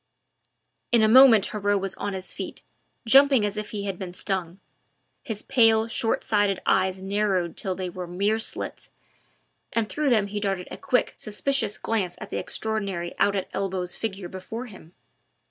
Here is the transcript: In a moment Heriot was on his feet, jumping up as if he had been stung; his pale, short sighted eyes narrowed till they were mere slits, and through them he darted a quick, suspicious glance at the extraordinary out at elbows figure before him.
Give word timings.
In 0.91 1.03
a 1.03 1.07
moment 1.07 1.45
Heriot 1.49 1.77
was 1.79 1.93
on 1.93 2.13
his 2.13 2.33
feet, 2.33 2.63
jumping 3.05 3.43
up 3.45 3.49
as 3.49 3.55
if 3.55 3.69
he 3.69 3.83
had 3.83 3.99
been 3.99 4.15
stung; 4.15 4.59
his 5.23 5.43
pale, 5.43 5.87
short 5.87 6.23
sighted 6.23 6.57
eyes 6.65 7.03
narrowed 7.03 7.55
till 7.55 7.75
they 7.75 7.87
were 7.87 8.07
mere 8.07 8.39
slits, 8.39 8.89
and 9.73 9.87
through 9.87 10.09
them 10.09 10.25
he 10.25 10.39
darted 10.39 10.67
a 10.71 10.77
quick, 10.77 11.13
suspicious 11.17 11.77
glance 11.77 12.15
at 12.19 12.31
the 12.31 12.39
extraordinary 12.39 13.13
out 13.19 13.35
at 13.35 13.47
elbows 13.53 13.93
figure 13.95 14.27
before 14.27 14.65
him. 14.65 14.95